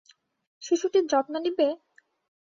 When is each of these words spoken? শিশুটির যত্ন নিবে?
শিশুটির 0.61 1.05
যত্ন 1.11 1.33
নিবে? 1.45 1.67